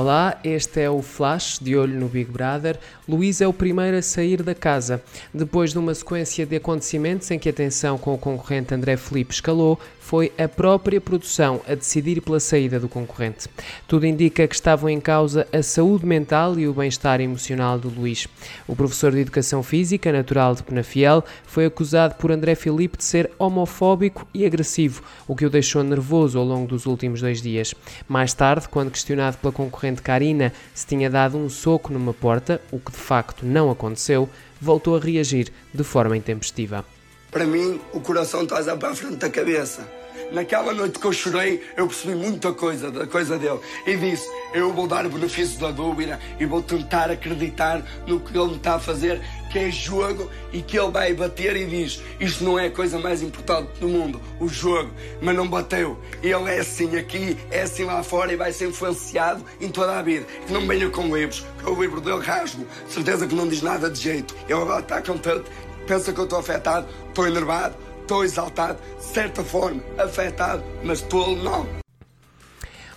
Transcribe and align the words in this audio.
Olá, 0.00 0.38
este 0.44 0.80
é 0.80 0.88
o 0.88 1.02
Flash 1.02 1.58
de 1.60 1.76
olho 1.76 1.98
no 1.98 2.06
Big 2.06 2.30
Brother. 2.30 2.78
Luís 3.08 3.40
é 3.40 3.48
o 3.48 3.52
primeiro 3.52 3.96
a 3.96 4.02
sair 4.02 4.44
da 4.44 4.54
casa. 4.54 5.02
Depois 5.34 5.72
de 5.72 5.78
uma 5.80 5.92
sequência 5.92 6.46
de 6.46 6.54
acontecimentos 6.54 7.28
em 7.32 7.36
que 7.36 7.48
a 7.48 7.52
tensão 7.52 7.98
com 7.98 8.14
o 8.14 8.18
concorrente 8.18 8.72
André 8.72 8.96
Felipe 8.96 9.34
escalou, 9.34 9.76
foi 10.08 10.32
a 10.38 10.48
própria 10.48 11.02
produção 11.02 11.60
a 11.68 11.74
decidir 11.74 12.22
pela 12.22 12.40
saída 12.40 12.80
do 12.80 12.88
concorrente. 12.88 13.46
Tudo 13.86 14.06
indica 14.06 14.48
que 14.48 14.54
estavam 14.54 14.88
em 14.88 14.98
causa 14.98 15.46
a 15.52 15.62
saúde 15.62 16.06
mental 16.06 16.58
e 16.58 16.66
o 16.66 16.72
bem-estar 16.72 17.20
emocional 17.20 17.78
do 17.78 17.90
Luís. 17.90 18.26
O 18.66 18.74
professor 18.74 19.12
de 19.12 19.18
Educação 19.18 19.62
Física, 19.62 20.10
natural 20.10 20.54
de 20.54 20.62
Penafiel, 20.62 21.22
foi 21.44 21.66
acusado 21.66 22.14
por 22.14 22.32
André 22.32 22.54
Felipe 22.54 22.96
de 22.96 23.04
ser 23.04 23.30
homofóbico 23.38 24.26
e 24.32 24.46
agressivo, 24.46 25.02
o 25.26 25.36
que 25.36 25.44
o 25.44 25.50
deixou 25.50 25.84
nervoso 25.84 26.38
ao 26.38 26.44
longo 26.46 26.66
dos 26.66 26.86
últimos 26.86 27.20
dois 27.20 27.42
dias. 27.42 27.74
Mais 28.08 28.32
tarde, 28.32 28.66
quando 28.66 28.90
questionado 28.90 29.36
pela 29.36 29.52
concorrente 29.52 29.87
Karina 29.96 30.52
se 30.74 30.86
tinha 30.86 31.08
dado 31.08 31.36
um 31.38 31.48
soco 31.48 31.92
numa 31.92 32.12
porta, 32.12 32.60
o 32.70 32.78
que 32.78 32.92
de 32.92 32.98
facto 32.98 33.44
não 33.44 33.70
aconteceu, 33.70 34.28
voltou 34.60 34.96
a 34.96 35.00
reagir 35.00 35.52
de 35.72 35.84
forma 35.84 36.16
intempestiva. 36.16 36.84
Para 37.30 37.44
mim, 37.44 37.78
o 37.92 38.00
coração 38.00 38.42
está 38.42 38.76
para 38.76 38.88
a 38.88 38.94
frente 38.94 39.16
da 39.16 39.28
cabeça. 39.28 39.86
Naquela 40.32 40.74
noite 40.74 40.98
que 40.98 41.06
eu 41.06 41.12
chorei, 41.12 41.62
eu 41.76 41.86
percebi 41.86 42.14
muita 42.14 42.52
coisa 42.52 42.90
da 42.90 43.06
coisa 43.06 43.38
dele. 43.38 43.60
E 43.86 43.96
disse: 43.96 44.28
Eu 44.52 44.72
vou 44.72 44.86
dar 44.86 45.06
o 45.06 45.10
benefício 45.10 45.58
da 45.58 45.70
dúvida 45.70 46.18
e 46.38 46.44
vou 46.44 46.62
tentar 46.62 47.10
acreditar 47.10 47.82
no 48.06 48.20
que 48.20 48.36
ele 48.36 48.56
está 48.56 48.74
a 48.74 48.78
fazer, 48.78 49.22
que 49.50 49.58
é 49.58 49.70
jogo 49.70 50.30
e 50.52 50.60
que 50.60 50.78
ele 50.78 50.90
vai 50.90 51.14
bater 51.14 51.56
e 51.56 51.66
diz: 51.66 52.02
Isto 52.20 52.44
não 52.44 52.58
é 52.58 52.66
a 52.66 52.70
coisa 52.70 52.98
mais 52.98 53.22
importante 53.22 53.78
do 53.80 53.88
mundo, 53.88 54.20
o 54.38 54.48
jogo. 54.48 54.90
Mas 55.20 55.34
não 55.34 55.48
bateu. 55.48 55.98
Ele 56.22 56.50
é 56.50 56.60
assim 56.60 56.96
aqui, 56.96 57.36
é 57.50 57.62
assim 57.62 57.84
lá 57.84 58.02
fora 58.02 58.32
e 58.32 58.36
vai 58.36 58.52
ser 58.52 58.68
influenciado 58.68 59.44
em 59.60 59.68
toda 59.68 59.98
a 59.98 60.02
vida. 60.02 60.26
Que 60.46 60.52
não 60.52 60.66
venha 60.66 60.90
com 60.90 61.14
livros, 61.14 61.44
que 61.58 61.70
o 61.70 61.80
livro 61.80 62.00
dele 62.00 62.22
rasgo. 62.22 62.66
Certeza 62.88 63.26
que 63.26 63.34
não 63.34 63.48
diz 63.48 63.62
nada 63.62 63.90
de 63.90 64.00
jeito. 64.00 64.34
Ele 64.46 64.60
agora 64.60 64.80
está 64.80 65.00
contente 65.00 65.44
pensa 65.88 66.12
que 66.12 66.20
eu 66.20 66.24
estou 66.24 66.38
afetado, 66.38 66.86
estou 67.08 67.26
enervado, 67.26 67.74
estou 68.02 68.22
exaltado, 68.22 68.78
de 68.98 69.04
certa 69.04 69.42
forma, 69.42 69.82
afetado, 69.98 70.62
mas 70.84 71.00
estou 71.00 71.34
não. 71.34 71.66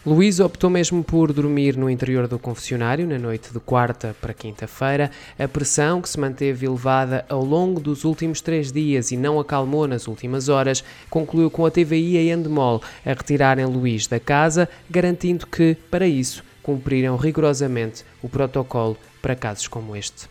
Luís 0.03 0.39
optou 0.39 0.67
mesmo 0.67 1.03
por 1.03 1.31
dormir 1.31 1.77
no 1.77 1.87
interior 1.87 2.27
do 2.27 2.39
confessionário 2.39 3.07
na 3.07 3.19
noite 3.19 3.53
de 3.53 3.59
quarta 3.59 4.15
para 4.19 4.33
quinta-feira. 4.33 5.11
A 5.37 5.47
pressão 5.47 6.01
que 6.01 6.09
se 6.09 6.19
manteve 6.19 6.65
elevada 6.65 7.23
ao 7.29 7.45
longo 7.45 7.79
dos 7.79 8.03
últimos 8.03 8.41
três 8.41 8.71
dias 8.71 9.11
e 9.11 9.17
não 9.17 9.39
acalmou 9.39 9.87
nas 9.87 10.07
últimas 10.07 10.49
horas, 10.49 10.83
concluiu 11.07 11.51
com 11.51 11.67
a 11.67 11.71
TVI 11.71 12.15
e 12.15 12.17
a 12.17 12.33
Endemol 12.33 12.81
a 13.05 13.09
retirarem 13.09 13.65
Luís 13.65 14.07
da 14.07 14.19
casa, 14.19 14.67
garantindo 14.89 15.45
que, 15.45 15.77
para 15.91 16.07
isso, 16.07 16.43
cumpriram 16.63 17.15
rigorosamente 17.15 18.03
o 18.23 18.27
protocolo 18.27 18.97
para 19.21 19.35
casos 19.35 19.67
como 19.67 19.95
este. 19.95 20.27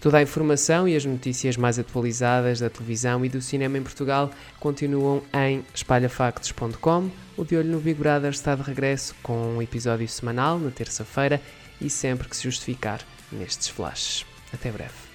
Toda 0.00 0.18
a 0.18 0.22
informação 0.22 0.86
e 0.86 0.94
as 0.94 1.04
notícias 1.04 1.56
mais 1.56 1.78
atualizadas 1.78 2.60
da 2.60 2.70
televisão 2.70 3.24
e 3.24 3.28
do 3.28 3.40
cinema 3.40 3.78
em 3.78 3.82
Portugal 3.82 4.30
continuam 4.60 5.22
em 5.32 5.64
espalhafactos.com. 5.74 7.10
O 7.36 7.44
De 7.44 7.56
Olho 7.56 7.70
no 7.70 7.80
Big 7.80 7.98
Brother 7.98 8.30
está 8.30 8.54
de 8.54 8.62
regresso 8.62 9.14
com 9.22 9.56
um 9.56 9.62
episódio 9.62 10.06
semanal 10.06 10.58
na 10.58 10.70
terça-feira 10.70 11.40
e 11.80 11.90
sempre 11.90 12.28
que 12.28 12.36
se 12.36 12.44
justificar 12.44 13.00
nestes 13.32 13.68
flashes. 13.68 14.24
Até 14.52 14.70
breve. 14.70 15.05